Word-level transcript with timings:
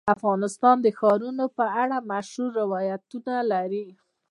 افغانستان 0.15 0.75
د 0.81 0.87
ښارونو 0.97 1.45
په 1.57 1.65
اړه 1.81 1.97
مشهور 2.11 2.49
روایتونه 2.61 3.33
لري. 3.51 3.85